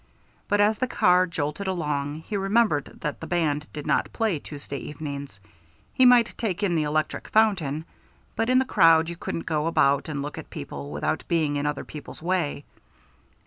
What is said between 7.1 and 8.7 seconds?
fountain, but in the